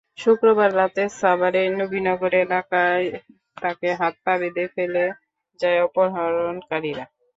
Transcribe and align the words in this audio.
শুক্রবার 0.19 0.69
রাতে 0.75 1.03
সাভারের 1.19 1.69
নবীনগর 1.79 2.33
এলাকায় 2.43 3.05
তাঁকে 3.57 3.89
হাত-পা 3.99 4.33
বেঁধে 4.41 4.65
ফেলে 4.75 5.03
যায় 5.59 5.79
অপহরণকারীরা। 5.83 7.05